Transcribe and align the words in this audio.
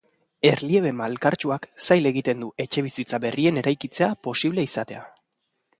Erliebe 0.51 0.93
malkartsuak 1.01 1.67
zail 1.87 2.09
egiten 2.13 2.41
du 2.45 2.49
etxebizitza 2.65 3.21
berrien 3.27 3.63
eraikitzea 3.65 4.13
posible 4.29 4.71
izatea. 4.71 5.05